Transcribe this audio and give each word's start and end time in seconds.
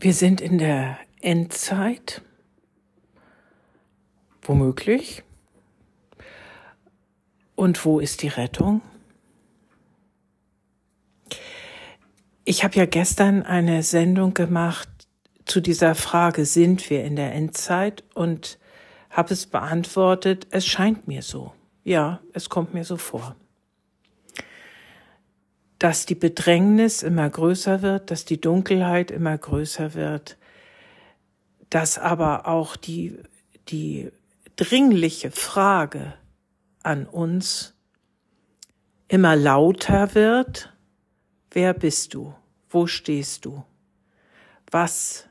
Wir 0.00 0.14
sind 0.14 0.40
in 0.40 0.58
der 0.58 0.96
Endzeit, 1.22 2.22
womöglich. 4.42 5.24
Und 7.56 7.84
wo 7.84 7.98
ist 7.98 8.22
die 8.22 8.28
Rettung? 8.28 8.80
Ich 12.44 12.62
habe 12.62 12.76
ja 12.76 12.86
gestern 12.86 13.42
eine 13.42 13.82
Sendung 13.82 14.34
gemacht 14.34 14.88
zu 15.46 15.60
dieser 15.60 15.96
Frage, 15.96 16.44
sind 16.44 16.88
wir 16.90 17.02
in 17.02 17.16
der 17.16 17.34
Endzeit? 17.34 18.04
Und 18.14 18.60
habe 19.10 19.34
es 19.34 19.46
beantwortet, 19.46 20.46
es 20.50 20.64
scheint 20.64 21.08
mir 21.08 21.22
so. 21.22 21.52
Ja, 21.82 22.20
es 22.32 22.48
kommt 22.48 22.72
mir 22.72 22.84
so 22.84 22.98
vor 22.98 23.34
dass 25.78 26.06
die 26.06 26.14
Bedrängnis 26.14 27.02
immer 27.02 27.28
größer 27.30 27.82
wird, 27.82 28.10
dass 28.10 28.24
die 28.24 28.40
Dunkelheit 28.40 29.10
immer 29.10 29.36
größer 29.36 29.94
wird, 29.94 30.36
dass 31.70 31.98
aber 31.98 32.46
auch 32.46 32.76
die, 32.76 33.18
die 33.68 34.10
dringliche 34.56 35.30
Frage 35.30 36.14
an 36.82 37.06
uns 37.06 37.74
immer 39.06 39.36
lauter 39.36 40.14
wird, 40.14 40.72
wer 41.50 41.74
bist 41.74 42.14
du? 42.14 42.34
Wo 42.68 42.86
stehst 42.86 43.44
du? 43.44 43.64
Was 44.70 45.26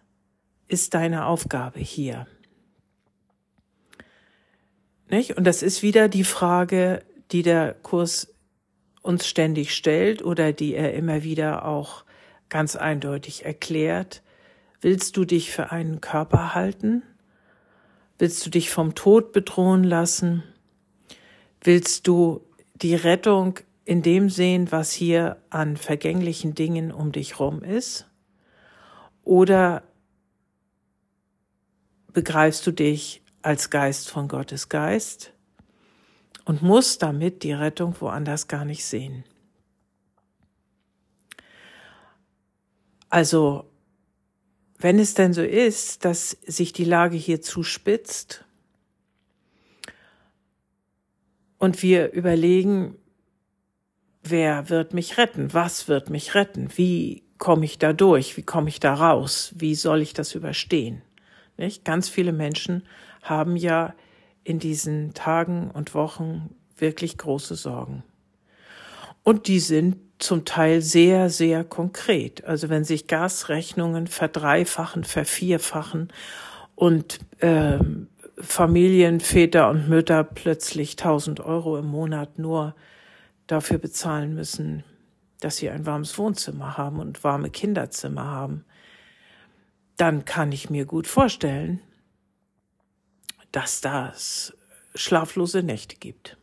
ist 0.68 0.93
deine 0.93 1.26
Aufgabe 1.26 1.79
hier? 1.79 2.26
Nicht? 5.09 5.38
Und 5.38 5.43
das 5.43 5.62
ist 5.62 5.84
wieder 5.84 6.09
die 6.09 6.23
Frage, 6.23 7.04
die 7.32 7.43
der 7.43 7.73
Kurs 7.73 8.34
uns 9.07 9.25
ständig 9.25 9.73
stellt 9.73 10.23
oder 10.23 10.53
die 10.53 10.75
er 10.75 10.93
immer 10.93 11.23
wieder 11.23 11.65
auch 11.65 12.03
ganz 12.49 12.75
eindeutig 12.75 13.45
erklärt. 13.45 14.21
Willst 14.82 15.18
du 15.18 15.26
dich 15.26 15.51
für 15.51 15.71
einen 15.71 16.01
Körper 16.01 16.54
halten? 16.54 17.04
Willst 18.20 18.45
du 18.45 18.49
dich 18.49 18.70
vom 18.70 18.95
Tod 18.95 19.32
bedrohen 19.32 19.84
lassen? 19.84 20.43
Willst 21.62 22.07
du 22.07 22.41
die 22.76 22.95
Rettung 22.95 23.59
in 23.85 24.01
dem 24.01 24.29
sehen, 24.29 24.71
was 24.71 24.91
hier 24.91 25.37
an 25.49 25.77
vergänglichen 25.77 26.54
Dingen 26.54 26.91
um 26.91 27.12
dich 27.12 27.39
rum 27.39 27.63
ist? 27.63 28.07
Oder 29.23 29.84
begreifst 32.12 32.67
du 32.67 32.71
dich 32.71 33.21
als 33.41 33.70
Geist 33.70 34.10
von 34.10 34.27
Gottes 34.27 34.70
Geist? 34.70 35.34
Und 36.48 36.62
muss 36.62 36.98
damit 36.98 37.43
die 37.43 37.51
Rettung 37.51 37.93
woanders 37.99 38.48
gar 38.48 38.63
nicht 38.63 38.85
sehen. 38.85 39.26
Also, 43.09 43.70
wenn 44.77 44.98
es 44.98 45.13
denn 45.13 45.34
so 45.34 45.41
ist, 45.41 46.05
dass 46.05 46.31
sich 46.45 46.71
die 46.71 46.85
Lage 46.85 47.17
hier 47.17 47.41
zuspitzt 47.41 48.45
und 51.57 51.84
wir 51.84 52.13
überlegen, 52.13 52.95
wer 54.23 54.70
wird 54.70 54.93
mich 54.93 55.17
retten, 55.17 55.54
was 55.54 55.89
wird 55.89 56.09
mich 56.09 56.34
retten, 56.34 56.70
wie 56.77 57.23
komme 57.39 57.65
ich 57.65 57.77
da 57.77 57.91
durch, 57.91 58.37
wie 58.37 58.43
komme 58.43 58.70
ich 58.70 58.79
da 58.79 58.93
raus, 58.93 59.54
wie 59.57 59.76
soll 59.76 60.01
ich 60.01 60.13
das 60.13 60.34
überstehen. 60.34 61.01
Nicht? 61.57 61.84
Ganz 61.84 62.07
viele 62.07 62.32
Menschen 62.32 62.87
haben 63.21 63.57
ja 63.57 63.93
in 64.47 64.59
diesen 64.59 65.13
Tagen 65.13 65.69
und 65.72 65.94
Wochen 65.94 66.56
wirklich 66.78 67.17
große 67.17 67.56
Sorgen. 67.56 68.03
Und 69.22 69.47
die 69.47 69.59
sind 69.59 69.97
zum 70.19 70.45
Teil 70.45 70.81
sehr, 70.81 71.29
sehr 71.29 71.66
konkret. 71.66 72.45
Also 72.45 72.69
wenn 72.69 72.85
sich 72.85 73.07
Gasrechnungen 73.07 74.07
verdreifachen, 74.07 75.03
vervierfachen 75.03 76.13
und 76.75 77.19
äh, 77.39 77.78
Familien, 78.39 79.19
Väter 79.19 79.69
und 79.69 79.89
Mütter 79.89 80.23
plötzlich 80.23 80.91
1000 80.91 81.41
Euro 81.41 81.77
im 81.77 81.88
Monat 81.88 82.39
nur 82.39 82.73
dafür 83.47 83.79
bezahlen 83.79 84.33
müssen, 84.33 84.85
dass 85.41 85.57
sie 85.57 85.69
ein 85.69 85.85
warmes 85.85 86.17
Wohnzimmer 86.17 86.77
haben 86.77 86.99
und 86.99 87.25
warme 87.25 87.49
Kinderzimmer 87.49 88.23
haben, 88.23 88.63
dann 89.97 90.23
kann 90.23 90.53
ich 90.53 90.69
mir 90.69 90.85
gut 90.85 91.05
vorstellen, 91.05 91.81
dass 93.52 93.81
das 93.81 94.53
schlaflose 94.96 95.63
Nächte 95.63 95.96
gibt. 95.96 96.38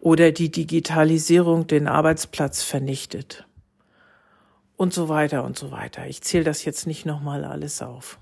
Oder 0.00 0.32
die 0.32 0.50
Digitalisierung 0.50 1.66
den 1.66 1.88
Arbeitsplatz 1.88 2.62
vernichtet. 2.62 3.46
Und 4.76 4.92
so 4.92 5.08
weiter 5.08 5.44
und 5.44 5.56
so 5.56 5.70
weiter. 5.70 6.06
Ich 6.06 6.22
zähle 6.22 6.44
das 6.44 6.64
jetzt 6.64 6.86
nicht 6.86 7.06
nochmal 7.06 7.44
alles 7.44 7.80
auf. 7.80 8.18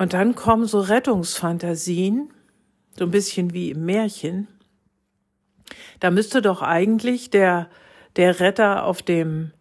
Und 0.00 0.14
dann 0.14 0.34
kommen 0.34 0.64
so 0.66 0.80
Rettungsfantasien, 0.80 2.32
so 2.96 3.04
ein 3.04 3.10
bisschen 3.10 3.52
wie 3.52 3.70
im 3.70 3.84
Märchen. 3.84 4.48
Da 5.98 6.10
müsste 6.10 6.40
doch 6.40 6.62
eigentlich 6.62 7.28
der, 7.28 7.68
der 8.16 8.40
Retter 8.40 8.84
auf 8.86 9.02
dem, 9.02 9.52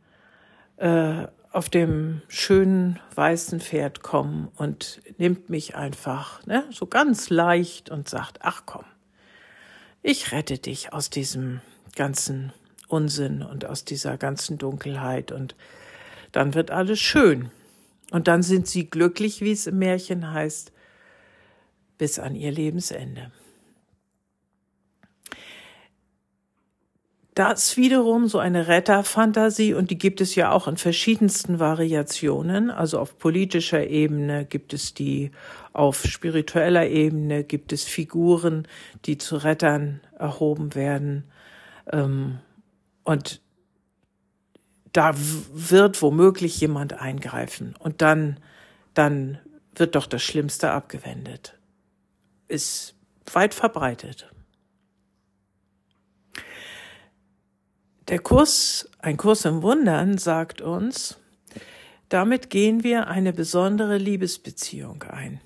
äh, 0.78 1.28
auf 1.52 1.70
dem 1.70 2.22
schönen 2.28 3.00
weißen 3.16 3.60
Pferd 3.60 4.04
kommen 4.04 4.50
und 4.56 5.02
nimmt 5.18 5.50
mich 5.50 5.76
einfach, 5.76 6.46
ne, 6.46 6.64
so 6.72 6.86
ganz 6.86 7.30
leicht 7.30 7.90
und 7.90 8.08
sagt, 8.08 8.40
ach 8.42 8.64
komm, 8.66 8.86
ich 10.02 10.32
rette 10.32 10.58
dich 10.58 10.94
aus 10.94 11.10
diesem 11.10 11.62
ganzen 11.96 12.54
Unsinn 12.88 13.42
und 13.42 13.66
aus 13.66 13.84
dieser 13.84 14.18
ganzen 14.18 14.58
Dunkelheit 14.58 15.32
und 15.32 15.56
dann 16.32 16.54
wird 16.54 16.72
alles 16.72 17.00
schön. 17.00 17.52
Und 18.12 18.28
dann 18.28 18.42
sind 18.42 18.68
sie 18.68 18.90
glücklich, 18.90 19.42
wie 19.42 19.52
es 19.52 19.68
im 19.68 19.78
Märchen 19.80 20.32
heißt, 20.32 20.72
bis 21.98 22.18
an 22.18 22.36
ihr 22.36 22.52
Lebensende. 22.52 23.32
Das 27.40 27.78
wiederum 27.78 28.28
so 28.28 28.38
eine 28.38 28.68
Retterfantasie 28.68 29.74
und 29.74 29.92
die 29.92 29.98
gibt 29.98 30.20
es 30.20 30.36
ja 30.36 30.52
auch 30.52 30.68
in 30.68 30.76
verschiedensten 30.76 31.58
Variationen. 31.58 32.70
Also 32.70 33.00
auf 33.00 33.18
politischer 33.18 33.88
Ebene 33.88 34.44
gibt 34.44 34.74
es 34.74 34.94
die, 34.94 35.32
auf 35.72 36.04
spiritueller 36.04 36.88
Ebene 36.88 37.46
gibt 37.46 37.72
es 37.72 37.86
Figuren, 37.86 38.68
die 39.06 39.18
zu 39.18 39.38
Rettern 39.38 40.02
erhoben 40.18 40.76
werden. 40.76 41.32
Ähm, 41.90 42.40
und 43.06 43.40
da 44.92 45.14
wird 45.16 46.02
womöglich 46.02 46.60
jemand 46.60 47.00
eingreifen 47.00 47.74
und 47.80 48.02
dann, 48.02 48.38
dann 48.94 49.40
wird 49.76 49.96
doch 49.96 50.08
das 50.08 50.24
Schlimmste 50.24 50.72
abgewendet. 50.72 51.58
Ist 52.50 52.96
weit 53.32 53.54
verbreitet. 53.54 54.30
Der 58.10 58.18
Kurs, 58.18 58.90
ein 58.98 59.18
Kurs 59.18 59.46
im 59.46 59.62
Wundern, 59.62 60.18
sagt 60.18 60.62
uns, 60.62 61.20
damit 62.10 62.50
gehen 62.50 62.84
wir 62.84 63.08
eine 63.08 63.34
besondere 63.34 64.00
Liebesbeziehung 64.00 65.04
ein. 65.04 65.40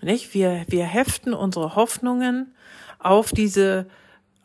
Nicht? 0.00 0.34
Wir, 0.34 0.64
wir 0.68 0.84
heften 0.84 1.34
unsere 1.34 1.74
Hoffnungen 1.74 2.54
auf 3.00 3.32
diese, 3.32 3.88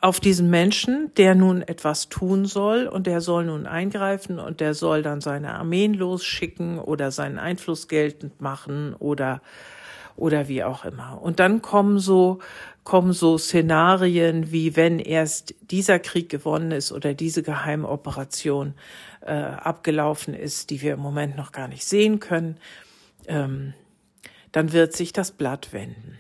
auf 0.02 0.20
diesen 0.20 0.50
Menschen, 0.50 1.12
der 1.18 1.36
nun 1.36 1.62
etwas 1.62 2.10
tun 2.10 2.46
soll 2.46 2.88
und 2.88 3.06
der 3.06 3.22
soll 3.22 3.46
nun 3.46 3.68
eingreifen 3.68 4.40
und 4.40 4.60
der 4.60 4.74
soll 4.74 5.04
dann 5.04 5.22
seine 5.22 5.54
Armeen 5.54 5.94
losschicken 5.94 6.80
oder 6.80 7.12
seinen 7.12 7.38
Einfluss 7.38 7.88
geltend 7.88 8.42
machen 8.42 8.96
oder 8.96 9.44
oder 10.16 10.48
wie 10.48 10.64
auch 10.64 10.86
immer. 10.86 11.22
Und 11.22 11.40
dann 11.40 11.62
kommen 11.62 12.00
so, 12.00 12.40
kommen 12.84 13.14
so 13.14 13.38
Szenarien 13.38 14.52
wie 14.52 14.76
wenn 14.76 15.00
erst 15.00 15.56
dieser 15.72 16.00
Krieg 16.00 16.30
gewonnen 16.30 16.72
ist 16.72 16.92
oder 16.92 17.14
diese 17.14 17.44
Geheimoperation 17.44 18.74
äh, 19.22 19.34
abgelaufen 19.34 20.34
ist, 20.34 20.70
die 20.70 20.82
wir 20.82 20.94
im 20.94 21.00
Moment 21.00 21.36
noch 21.36 21.52
gar 21.52 21.68
nicht 21.68 21.86
sehen 21.86 22.20
können, 22.20 22.58
ähm, 23.28 23.74
dann 24.52 24.72
wird 24.72 24.94
sich 24.94 25.12
das 25.12 25.32
Blatt 25.32 25.74
wenden. 25.74 26.18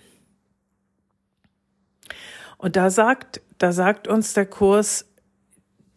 Und 2.58 2.76
da 2.76 2.90
sagt, 2.90 3.42
da 3.58 3.72
sagt 3.72 4.08
uns 4.08 4.34
der 4.34 4.46
Kurs, 4.46 5.06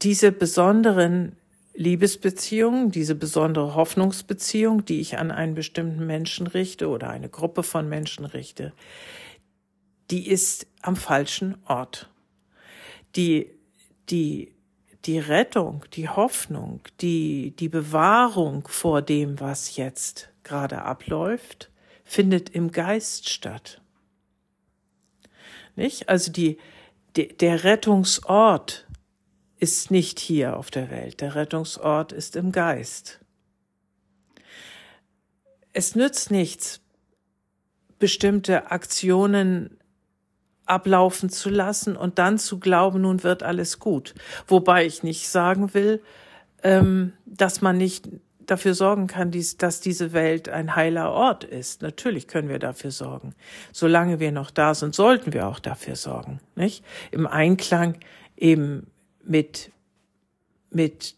diese 0.02 0.30
besonderen 0.30 1.36
Liebesbeziehung, 1.78 2.90
diese 2.90 3.14
besondere 3.14 3.76
Hoffnungsbeziehung, 3.76 4.84
die 4.84 4.98
ich 4.98 5.16
an 5.16 5.30
einen 5.30 5.54
bestimmten 5.54 6.04
Menschen 6.04 6.48
richte 6.48 6.88
oder 6.88 7.08
eine 7.08 7.28
Gruppe 7.28 7.62
von 7.62 7.88
Menschen 7.88 8.24
richte, 8.24 8.72
die 10.10 10.26
ist 10.26 10.66
am 10.82 10.96
falschen 10.96 11.56
Ort. 11.66 12.10
Die, 13.14 13.52
die, 14.10 14.52
die 15.04 15.20
Rettung, 15.20 15.84
die 15.92 16.08
Hoffnung, 16.08 16.80
die, 17.00 17.54
die 17.56 17.68
Bewahrung 17.68 18.66
vor 18.66 19.00
dem, 19.00 19.38
was 19.38 19.76
jetzt 19.76 20.30
gerade 20.42 20.82
abläuft, 20.82 21.70
findet 22.02 22.50
im 22.50 22.72
Geist 22.72 23.28
statt. 23.28 23.80
Nicht? 25.76 26.08
Also 26.08 26.32
die, 26.32 26.58
der 27.14 27.62
Rettungsort 27.62 28.87
ist 29.58 29.90
nicht 29.90 30.18
hier 30.18 30.56
auf 30.56 30.70
der 30.70 30.90
Welt. 30.90 31.20
Der 31.20 31.34
Rettungsort 31.34 32.12
ist 32.12 32.36
im 32.36 32.52
Geist. 32.52 33.20
Es 35.72 35.94
nützt 35.94 36.30
nichts, 36.30 36.80
bestimmte 37.98 38.70
Aktionen 38.70 39.78
ablaufen 40.66 41.30
zu 41.30 41.50
lassen 41.50 41.96
und 41.96 42.18
dann 42.18 42.38
zu 42.38 42.60
glauben, 42.60 43.00
nun 43.02 43.22
wird 43.22 43.42
alles 43.42 43.78
gut. 43.78 44.14
Wobei 44.46 44.84
ich 44.86 45.02
nicht 45.02 45.28
sagen 45.28 45.74
will, 45.74 46.02
ähm, 46.62 47.14
dass 47.24 47.60
man 47.60 47.78
nicht 47.78 48.08
dafür 48.38 48.74
sorgen 48.74 49.06
kann, 49.06 49.32
dass 49.58 49.80
diese 49.80 50.12
Welt 50.12 50.48
ein 50.48 50.74
heiler 50.74 51.10
Ort 51.12 51.44
ist. 51.44 51.82
Natürlich 51.82 52.28
können 52.28 52.48
wir 52.48 52.58
dafür 52.58 52.90
sorgen. 52.90 53.34
Solange 53.72 54.20
wir 54.20 54.32
noch 54.32 54.50
da 54.50 54.74
sind, 54.74 54.94
sollten 54.94 55.32
wir 55.32 55.48
auch 55.48 55.58
dafür 55.58 55.96
sorgen, 55.96 56.40
nicht? 56.54 56.84
Im 57.10 57.26
Einklang 57.26 57.98
eben 58.36 58.86
mit, 59.24 59.70
mit, 60.70 61.14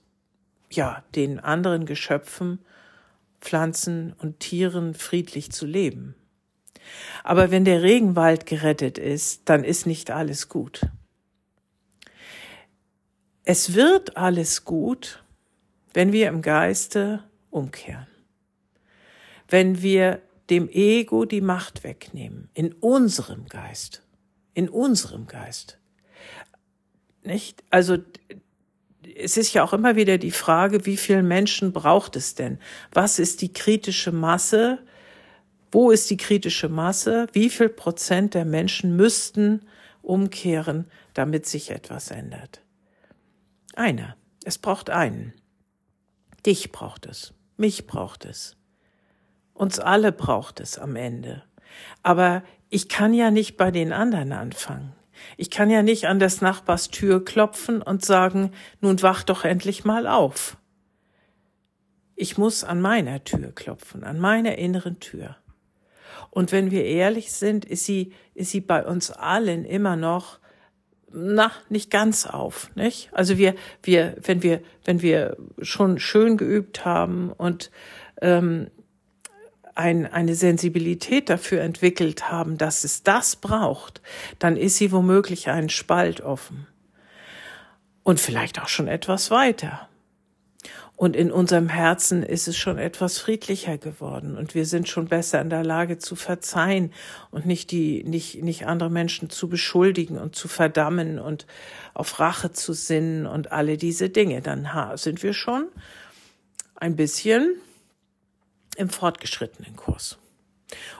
ja, 0.70 1.04
den 1.14 1.40
anderen 1.40 1.86
Geschöpfen, 1.86 2.60
Pflanzen 3.40 4.14
und 4.18 4.40
Tieren 4.40 4.94
friedlich 4.94 5.50
zu 5.52 5.66
leben. 5.66 6.14
Aber 7.24 7.50
wenn 7.50 7.64
der 7.64 7.82
Regenwald 7.82 8.46
gerettet 8.46 8.98
ist, 8.98 9.42
dann 9.48 9.64
ist 9.64 9.86
nicht 9.86 10.10
alles 10.10 10.48
gut. 10.48 10.86
Es 13.44 13.74
wird 13.74 14.16
alles 14.16 14.64
gut, 14.64 15.22
wenn 15.92 16.12
wir 16.12 16.28
im 16.28 16.42
Geiste 16.42 17.24
umkehren. 17.50 18.06
Wenn 19.48 19.82
wir 19.82 20.22
dem 20.50 20.68
Ego 20.68 21.24
die 21.24 21.40
Macht 21.40 21.84
wegnehmen, 21.84 22.48
in 22.54 22.72
unserem 22.74 23.46
Geist, 23.46 24.02
in 24.54 24.68
unserem 24.68 25.26
Geist. 25.26 25.78
Nicht? 27.22 27.62
Also, 27.70 27.98
es 29.16 29.36
ist 29.36 29.52
ja 29.52 29.62
auch 29.62 29.72
immer 29.72 29.96
wieder 29.96 30.18
die 30.18 30.30
Frage, 30.30 30.86
wie 30.86 30.96
viele 30.96 31.22
Menschen 31.22 31.72
braucht 31.72 32.16
es 32.16 32.34
denn? 32.34 32.58
Was 32.92 33.18
ist 33.18 33.42
die 33.42 33.52
kritische 33.52 34.12
Masse, 34.12 34.78
wo 35.72 35.90
ist 35.90 36.10
die 36.10 36.16
kritische 36.16 36.68
Masse? 36.68 37.26
Wie 37.32 37.48
viel 37.48 37.68
Prozent 37.68 38.34
der 38.34 38.44
Menschen 38.44 38.96
müssten 38.96 39.66
umkehren, 40.02 40.86
damit 41.14 41.46
sich 41.46 41.70
etwas 41.70 42.10
ändert? 42.10 42.62
Einer. 43.74 44.16
Es 44.44 44.58
braucht 44.58 44.90
einen. 44.90 45.34
Dich 46.46 46.72
braucht 46.72 47.06
es. 47.06 47.34
Mich 47.56 47.86
braucht 47.86 48.24
es. 48.24 48.56
Uns 49.52 49.78
alle 49.78 50.12
braucht 50.12 50.60
es 50.60 50.78
am 50.78 50.96
Ende. 50.96 51.42
Aber 52.02 52.42
ich 52.70 52.88
kann 52.88 53.12
ja 53.12 53.30
nicht 53.30 53.56
bei 53.56 53.70
den 53.70 53.92
anderen 53.92 54.32
anfangen. 54.32 54.94
Ich 55.36 55.50
kann 55.50 55.70
ja 55.70 55.82
nicht 55.82 56.06
an 56.06 56.18
des 56.18 56.40
Nachbars 56.40 56.90
Tür 56.90 57.24
klopfen 57.24 57.82
und 57.82 58.04
sagen, 58.04 58.52
nun 58.80 59.02
wach 59.02 59.22
doch 59.22 59.44
endlich 59.44 59.84
mal 59.84 60.06
auf. 60.06 60.56
Ich 62.16 62.36
muss 62.36 62.64
an 62.64 62.80
meiner 62.80 63.24
Tür 63.24 63.52
klopfen, 63.52 64.04
an 64.04 64.20
meiner 64.20 64.58
inneren 64.58 65.00
Tür. 65.00 65.36
Und 66.30 66.52
wenn 66.52 66.70
wir 66.70 66.84
ehrlich 66.84 67.32
sind, 67.32 67.64
ist 67.64 67.84
sie, 67.84 68.12
ist 68.34 68.50
sie 68.50 68.60
bei 68.60 68.84
uns 68.84 69.10
allen 69.10 69.64
immer 69.64 69.96
noch, 69.96 70.38
na, 71.12 71.50
nicht 71.68 71.90
ganz 71.90 72.26
auf, 72.26 72.70
nicht? 72.76 73.08
Also 73.12 73.36
wir, 73.36 73.54
wir, 73.82 74.16
wenn 74.22 74.42
wir, 74.42 74.60
wenn 74.84 75.02
wir 75.02 75.36
schon 75.60 75.98
schön 75.98 76.36
geübt 76.36 76.84
haben 76.84 77.32
und 77.32 77.70
ähm, 78.20 78.70
ein, 79.74 80.06
eine 80.06 80.34
Sensibilität 80.34 81.28
dafür 81.28 81.62
entwickelt 81.62 82.30
haben, 82.30 82.58
dass 82.58 82.84
es 82.84 83.02
das 83.02 83.36
braucht, 83.36 84.00
dann 84.38 84.56
ist 84.56 84.76
sie 84.76 84.92
womöglich 84.92 85.48
einen 85.48 85.70
Spalt 85.70 86.20
offen. 86.20 86.66
Und 88.02 88.18
vielleicht 88.18 88.60
auch 88.60 88.68
schon 88.68 88.88
etwas 88.88 89.30
weiter. 89.30 89.88
Und 91.00 91.16
in 91.16 91.32
unserem 91.32 91.70
Herzen 91.70 92.22
ist 92.22 92.46
es 92.46 92.58
schon 92.58 92.76
etwas 92.76 93.18
friedlicher 93.18 93.78
geworden 93.78 94.36
und 94.36 94.54
wir 94.54 94.66
sind 94.66 94.86
schon 94.86 95.08
besser 95.08 95.40
in 95.40 95.48
der 95.48 95.64
Lage 95.64 95.96
zu 95.96 96.14
verzeihen 96.14 96.92
und 97.30 97.46
nicht 97.46 97.70
die, 97.70 98.04
nicht, 98.04 98.42
nicht 98.42 98.66
andere 98.66 98.90
Menschen 98.90 99.30
zu 99.30 99.48
beschuldigen 99.48 100.18
und 100.18 100.36
zu 100.36 100.46
verdammen 100.46 101.18
und 101.18 101.46
auf 101.94 102.20
Rache 102.20 102.52
zu 102.52 102.74
sinnen 102.74 103.24
und 103.24 103.50
alle 103.50 103.78
diese 103.78 104.10
Dinge. 104.10 104.42
Dann 104.42 104.68
sind 104.96 105.22
wir 105.22 105.32
schon 105.32 105.68
ein 106.76 106.96
bisschen 106.96 107.54
im 108.80 108.88
fortgeschrittenen 108.88 109.76
Kurs. 109.76 110.18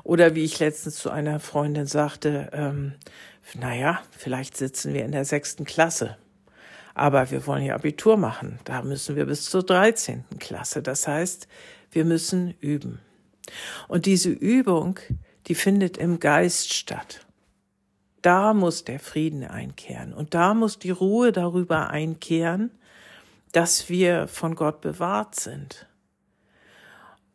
Oder 0.05 0.35
wie 0.35 0.44
ich 0.44 0.59
letztens 0.59 0.97
zu 0.97 1.11
einer 1.11 1.41
Freundin 1.41 1.87
sagte, 1.87 2.50
ähm, 2.53 2.93
naja, 3.55 4.03
vielleicht 4.11 4.56
sitzen 4.56 4.93
wir 4.93 5.05
in 5.05 5.12
der 5.12 5.25
sechsten 5.25 5.65
Klasse. 5.65 6.17
Aber 6.94 7.31
wir 7.31 7.47
wollen 7.47 7.65
ja 7.65 7.75
Abitur 7.75 8.17
machen. 8.17 8.59
Da 8.65 8.82
müssen 8.82 9.17
wir 9.17 9.27
bis 9.27 9.44
zur 9.44 9.62
13. 9.62 10.25
Klasse. 10.38 10.82
Das 10.82 11.09
heißt, 11.09 11.49
wir 11.91 12.05
müssen 12.05 12.55
üben. 12.61 13.00
Und 13.88 14.06
diese 14.06 14.31
Übung, 14.31 14.99
die 15.47 15.55
findet 15.55 15.97
im 15.97 16.21
Geist 16.21 16.75
statt. 16.75 17.26
Da 18.23 18.53
muss 18.53 18.85
der 18.85 19.00
Frieden 19.00 19.44
einkehren. 19.44 20.12
Und 20.12 20.35
da 20.35 20.53
muss 20.53 20.79
die 20.79 20.91
Ruhe 20.91 21.33
darüber 21.33 21.88
einkehren, 21.88 22.71
dass 23.53 23.88
wir 23.88 24.29
von 24.29 24.55
Gott 24.55 24.81
bewahrt 24.81 25.35
sind. 25.37 25.87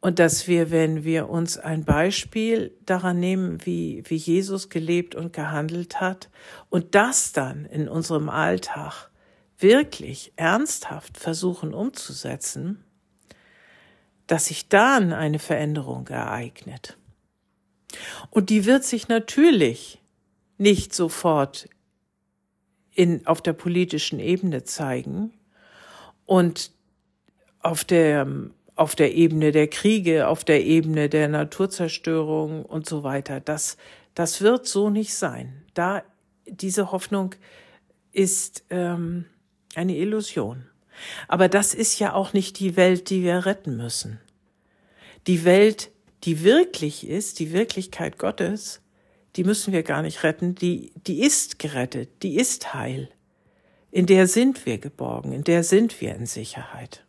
Und 0.05 0.19
dass 0.19 0.47
wir, 0.47 0.69
wenn 0.69 1.03
wir 1.03 1.29
uns 1.29 1.57
ein 1.57 1.83
Beispiel 1.83 2.77
daran 2.85 3.19
nehmen, 3.19 3.65
wie, 3.65 4.03
wie 4.05 4.17
Jesus 4.17 4.69
gelebt 4.69 5.15
und 5.15 5.33
gehandelt 5.33 5.99
hat, 5.99 6.29
und 6.69 6.93
das 6.93 7.31
dann 7.31 7.65
in 7.65 7.89
unserem 7.89 8.29
Alltag 8.29 9.09
wirklich 9.57 10.31
ernsthaft 10.35 11.17
versuchen 11.17 11.73
umzusetzen, 11.73 12.83
dass 14.27 14.45
sich 14.45 14.69
dann 14.69 15.11
eine 15.11 15.39
Veränderung 15.39 16.07
ereignet. 16.09 16.99
Und 18.29 18.51
die 18.51 18.65
wird 18.65 18.83
sich 18.83 19.07
natürlich 19.07 20.03
nicht 20.59 20.93
sofort 20.93 21.67
in, 22.91 23.25
auf 23.25 23.41
der 23.41 23.53
politischen 23.53 24.19
Ebene 24.19 24.65
zeigen 24.65 25.33
und 26.27 26.69
auf 27.59 27.83
der, 27.83 28.27
auf 28.75 28.95
der 28.95 29.13
Ebene 29.15 29.51
der 29.51 29.67
Kriege, 29.67 30.27
auf 30.27 30.43
der 30.43 30.63
Ebene 30.63 31.09
der 31.09 31.27
Naturzerstörung 31.27 32.65
und 32.65 32.87
so 32.87 33.03
weiter. 33.03 33.39
Das, 33.39 33.77
das 34.13 34.41
wird 34.41 34.67
so 34.67 34.89
nicht 34.89 35.13
sein. 35.13 35.63
Da 35.73 36.03
diese 36.45 36.91
Hoffnung 36.91 37.35
ist 38.11 38.65
ähm, 38.69 39.25
eine 39.75 39.95
Illusion. 39.95 40.65
Aber 41.27 41.49
das 41.49 41.73
ist 41.73 41.99
ja 41.99 42.13
auch 42.13 42.33
nicht 42.33 42.59
die 42.59 42.75
Welt, 42.75 43.09
die 43.09 43.23
wir 43.23 43.45
retten 43.45 43.77
müssen. 43.77 44.19
Die 45.27 45.43
Welt, 45.43 45.91
die 46.23 46.43
wirklich 46.43 47.07
ist, 47.07 47.39
die 47.39 47.51
Wirklichkeit 47.51 48.17
Gottes, 48.17 48.81
die 49.35 49.43
müssen 49.43 49.73
wir 49.73 49.83
gar 49.83 50.01
nicht 50.01 50.23
retten, 50.23 50.55
die, 50.55 50.93
die 50.95 51.21
ist 51.21 51.59
gerettet, 51.59 52.23
die 52.23 52.37
ist 52.37 52.73
heil. 52.73 53.09
In 53.91 54.05
der 54.05 54.27
sind 54.27 54.65
wir 54.65 54.77
geborgen, 54.77 55.33
in 55.33 55.43
der 55.43 55.63
sind 55.63 55.99
wir 55.99 56.15
in 56.15 56.25
Sicherheit. 56.25 57.05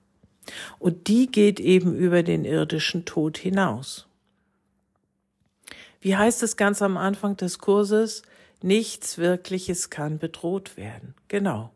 Und 0.78 1.08
die 1.08 1.30
geht 1.30 1.60
eben 1.60 1.94
über 1.94 2.22
den 2.22 2.44
irdischen 2.44 3.04
Tod 3.04 3.38
hinaus. 3.38 4.06
Wie 6.00 6.16
heißt 6.16 6.42
es 6.42 6.56
ganz 6.56 6.82
am 6.82 6.96
Anfang 6.96 7.36
des 7.36 7.58
Kurses? 7.58 8.22
Nichts 8.62 9.18
Wirkliches 9.18 9.90
kann 9.90 10.18
bedroht 10.18 10.76
werden. 10.76 11.14
Genau. 11.28 11.72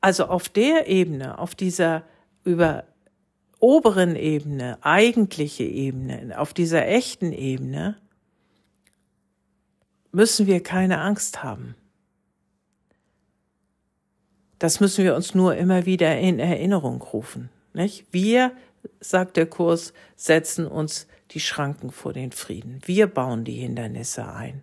Also 0.00 0.26
auf 0.26 0.48
der 0.48 0.88
Ebene, 0.88 1.38
auf 1.38 1.54
dieser 1.54 2.04
über 2.44 2.84
oberen 3.58 4.14
Ebene, 4.14 4.78
eigentliche 4.82 5.64
Ebene, 5.64 6.38
auf 6.38 6.54
dieser 6.54 6.86
echten 6.86 7.32
Ebene, 7.32 7.96
müssen 10.12 10.46
wir 10.46 10.62
keine 10.62 11.00
Angst 11.00 11.42
haben. 11.42 11.74
Das 14.58 14.80
müssen 14.80 15.04
wir 15.04 15.14
uns 15.14 15.34
nur 15.34 15.56
immer 15.56 15.86
wieder 15.86 16.18
in 16.18 16.38
Erinnerung 16.38 17.00
rufen. 17.00 17.48
Nicht? 17.74 18.06
Wir, 18.10 18.52
sagt 19.00 19.36
der 19.36 19.46
Kurs, 19.46 19.92
setzen 20.16 20.66
uns 20.66 21.06
die 21.30 21.40
Schranken 21.40 21.90
vor 21.90 22.12
den 22.12 22.32
Frieden. 22.32 22.80
Wir 22.84 23.06
bauen 23.06 23.44
die 23.44 23.56
Hindernisse 23.56 24.26
ein, 24.28 24.62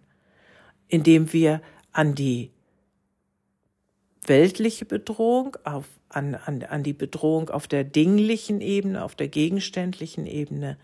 indem 0.87 1.31
wir 1.31 1.61
an 1.91 2.15
die 2.15 2.51
weltliche 4.25 4.85
Bedrohung, 4.85 5.55
auf, 5.63 5.85
an, 6.09 6.35
an, 6.35 6.63
an 6.63 6.83
die 6.83 6.93
Bedrohung 6.93 7.49
auf 7.49 7.67
der 7.67 7.83
dinglichen 7.83 8.61
Ebene, 8.61 9.03
auf 9.03 9.15
der 9.15 9.27
gegenständlichen 9.27 10.25
Ebene 10.25 10.77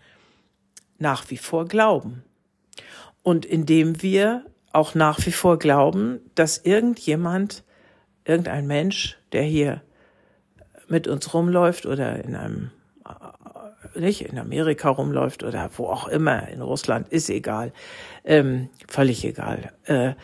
nach 0.98 1.30
wie 1.30 1.36
vor 1.36 1.66
glauben. 1.66 2.22
Und 3.22 3.44
indem 3.44 4.02
wir 4.02 4.44
auch 4.72 4.94
nach 4.94 5.24
wie 5.26 5.32
vor 5.32 5.58
glauben, 5.58 6.20
dass 6.34 6.58
irgendjemand, 6.58 7.64
irgendein 8.24 8.66
Mensch, 8.66 9.18
der 9.32 9.42
hier 9.42 9.82
mit 10.88 11.08
uns 11.08 11.32
rumläuft 11.32 11.86
oder 11.86 12.22
in 12.24 12.34
einem 12.34 12.70
nicht 13.94 14.22
in 14.22 14.38
Amerika 14.38 14.88
rumläuft 14.88 15.42
oder 15.42 15.68
wo 15.76 15.86
auch 15.86 16.08
immer 16.08 16.48
in 16.48 16.62
Russland 16.62 17.08
ist 17.08 17.28
egal 17.28 17.72
ähm, 18.24 18.70
völlig 18.88 19.24
egal 19.24 19.72
äh, 19.84 20.14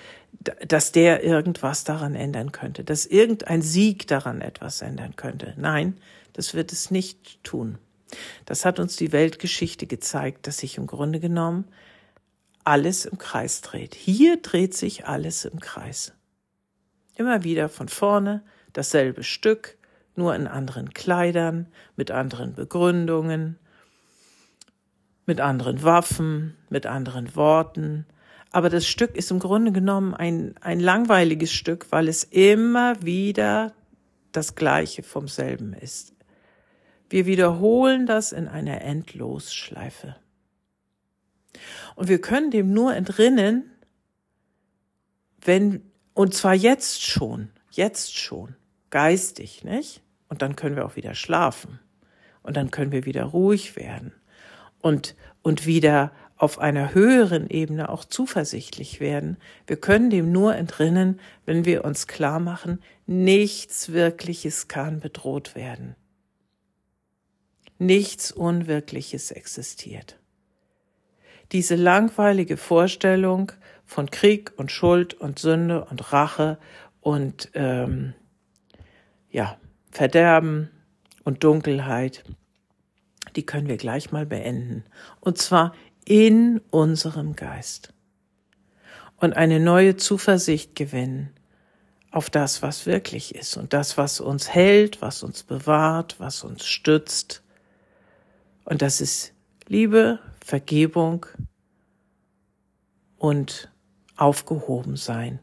dass 0.41 0.93
der 0.93 1.25
irgendwas 1.25 1.85
daran 1.85 2.15
ändern 2.15 2.53
könnte, 2.53 2.85
dass 2.85 3.07
irgendein 3.07 3.63
Sieg 3.63 4.07
daran 4.07 4.41
etwas 4.41 4.83
ändern 4.83 5.17
könnte. 5.17 5.55
Nein, 5.57 5.99
das 6.33 6.55
wird 6.55 6.73
es 6.73 6.91
nicht 6.91 7.43
tun. 7.43 7.79
Das 8.47 8.65
hat 8.65 8.79
uns 8.79 8.97
die 8.97 9.13
Weltgeschichte 9.13 9.87
gezeigt, 9.87 10.47
dass 10.47 10.59
sich 10.59 10.79
im 10.79 10.87
Grunde 10.87 11.21
genommen 11.21 11.67
alles 12.65 13.05
im 13.05 13.19
Kreis 13.19 13.61
dreht. 13.61 13.95
Hier 13.95 14.41
dreht 14.41 14.75
sich 14.75 15.07
alles 15.07 15.45
im 15.45 15.61
Kreis. 15.61 16.13
Immer 17.19 17.43
wieder 17.43 17.69
von 17.69 17.89
vorne 17.89 18.43
dasselbe 18.73 19.25
Stück, 19.25 19.77
nur 20.15 20.37
in 20.37 20.47
anderen 20.47 20.95
Kleidern, 20.95 21.67
mit 21.97 22.13
anderen 22.13 22.55
Begründungen, 22.55 23.59
mit 25.27 25.41
anderen 25.41 25.83
Waffen, 25.83 26.57
mit 26.71 26.87
anderen 26.87 27.35
Worten. 27.35 28.07
Aber 28.53 28.71
das 28.71 28.87
Stück 28.87 29.17
ist 29.17 29.33
im 29.33 29.41
Grunde 29.41 29.73
genommen 29.73 30.15
ein, 30.15 30.55
ein 30.61 30.79
langweiliges 30.79 31.53
Stück, 31.53 31.89
weil 31.91 32.07
es 32.07 32.23
immer 32.23 33.03
wieder 33.03 33.75
das 34.31 34.55
Gleiche 34.55 35.03
vom 35.03 35.27
selben 35.27 35.73
ist. 35.73 36.15
Wir 37.11 37.27
wiederholen 37.27 38.07
das 38.07 38.31
in 38.31 38.47
einer 38.47 38.81
Endlosschleife. 38.83 40.15
Und 41.97 42.09
wir 42.09 42.21
können 42.21 42.53
dem 42.53 42.73
nur 42.73 42.95
entrinnen, 42.95 43.73
wenn, 45.45 45.88
und 46.19 46.35
zwar 46.35 46.55
jetzt 46.55 47.05
schon, 47.05 47.49
jetzt 47.71 48.19
schon, 48.19 48.57
geistig, 48.91 49.63
nicht? 49.63 50.03
Und 50.29 50.43
dann 50.43 50.57
können 50.57 50.75
wir 50.75 50.85
auch 50.85 50.97
wieder 50.97 51.15
schlafen. 51.15 51.79
Und 52.43 52.57
dann 52.57 52.73
können 52.73 52.91
wir 52.91 53.05
wieder 53.05 53.23
ruhig 53.23 53.77
werden. 53.77 54.11
Und, 54.81 55.15
und 55.43 55.65
wieder 55.65 56.11
auf 56.37 56.59
einer 56.59 56.93
höheren 56.93 57.49
Ebene 57.49 57.89
auch 57.89 58.05
zuversichtlich 58.05 58.99
werden. 58.99 59.37
Wir 59.69 59.77
können 59.77 60.11
dem 60.11 60.33
nur 60.33 60.57
entrinnen, 60.57 61.21
wenn 61.47 61.65
wir 61.65 61.85
uns 61.85 62.09
klar 62.09 62.41
machen, 62.41 62.83
nichts 63.07 63.93
Wirkliches 63.93 64.67
kann 64.67 64.99
bedroht 64.99 65.55
werden. 65.55 65.95
Nichts 67.79 68.33
Unwirkliches 68.33 69.31
existiert. 69.31 70.19
Diese 71.53 71.77
langweilige 71.77 72.57
Vorstellung 72.57 73.53
von 73.89 74.09
Krieg 74.11 74.53
und 74.57 74.71
Schuld 74.71 75.15
und 75.15 75.41
Sünde 75.41 75.85
und 75.85 76.13
Rache 76.13 76.59
und 77.01 77.51
ähm, 77.55 78.15
ja 79.31 79.59
Verderben 79.91 80.71
und 81.25 81.43
Dunkelheit, 81.43 82.23
die 83.35 83.45
können 83.45 83.67
wir 83.67 83.79
gleich 83.79 84.13
mal 84.13 84.27
beenden. 84.27 84.85
Und 85.19 85.39
zwar 85.39 85.75
in 86.05 86.61
unserem 86.71 87.35
Geist. 87.35 87.93
Und 89.17 89.35
eine 89.35 89.59
neue 89.59 89.97
Zuversicht 89.97 90.77
gewinnen 90.77 91.31
auf 92.13 92.31
das, 92.31 92.63
was 92.63 92.87
wirklich 92.87 93.35
ist 93.35 93.57
und 93.57 93.73
das, 93.73 93.99
was 93.99 94.21
uns 94.21 94.49
hält, 94.55 95.03
was 95.03 95.25
uns 95.25 95.43
bewahrt, 95.43 96.21
was 96.21 96.45
uns 96.45 96.65
stützt 96.65 97.43
und 98.69 98.83
das 98.83 99.01
ist 99.01 99.33
Liebe, 99.67 100.19
Vergebung 100.45 101.25
und 103.17 103.71
Aufgehobensein 104.19 105.39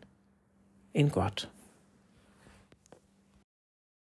in 0.92 1.10
Gott. 1.10 1.50